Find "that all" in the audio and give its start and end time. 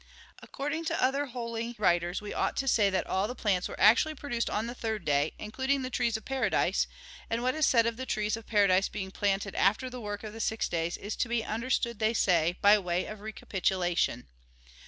2.89-3.27